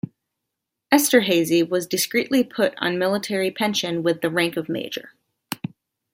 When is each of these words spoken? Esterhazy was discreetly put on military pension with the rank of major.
Esterhazy 0.91 1.61
was 1.61 1.85
discreetly 1.85 2.43
put 2.43 2.73
on 2.79 2.97
military 2.97 3.51
pension 3.51 4.01
with 4.01 4.21
the 4.21 4.31
rank 4.31 4.57
of 4.57 4.67
major. 4.67 5.13